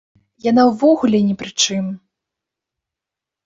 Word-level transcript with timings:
Яна 0.45 0.63
ўвогуле 0.69 1.19
ні 1.27 1.37
пры 1.43 1.51
чым! 1.67 1.85